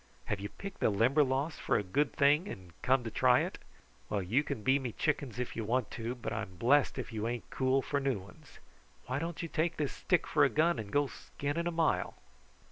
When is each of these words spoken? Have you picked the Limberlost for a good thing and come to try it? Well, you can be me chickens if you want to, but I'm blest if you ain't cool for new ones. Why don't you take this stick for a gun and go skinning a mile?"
Have 0.25 0.39
you 0.39 0.49
picked 0.49 0.79
the 0.79 0.89
Limberlost 0.89 1.61
for 1.61 1.77
a 1.77 1.83
good 1.83 2.11
thing 2.11 2.47
and 2.47 2.71
come 2.81 3.03
to 3.03 3.11
try 3.11 3.41
it? 3.41 3.59
Well, 4.09 4.23
you 4.23 4.41
can 4.43 4.63
be 4.63 4.79
me 4.79 4.93
chickens 4.93 5.37
if 5.37 5.55
you 5.55 5.63
want 5.63 5.91
to, 5.91 6.15
but 6.15 6.33
I'm 6.33 6.55
blest 6.55 6.97
if 6.97 7.13
you 7.13 7.27
ain't 7.27 7.47
cool 7.51 7.83
for 7.83 7.99
new 7.99 8.17
ones. 8.17 8.57
Why 9.05 9.19
don't 9.19 9.43
you 9.43 9.47
take 9.47 9.77
this 9.77 9.93
stick 9.93 10.25
for 10.25 10.43
a 10.43 10.49
gun 10.49 10.79
and 10.79 10.89
go 10.91 11.05
skinning 11.05 11.67
a 11.67 11.71
mile?" 11.71 12.15